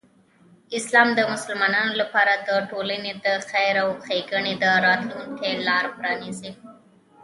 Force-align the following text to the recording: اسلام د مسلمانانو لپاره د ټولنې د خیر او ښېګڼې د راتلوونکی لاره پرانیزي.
اسلام 0.77 1.09
د 1.15 1.19
مسلمانانو 1.33 1.93
لپاره 2.01 2.33
د 2.47 2.49
ټولنې 2.69 3.11
د 3.25 3.27
خیر 3.49 3.75
او 3.83 3.89
ښېګڼې 4.05 4.53
د 4.63 4.65
راتلوونکی 4.85 5.51
لاره 5.67 5.89
پرانیزي. 5.97 6.51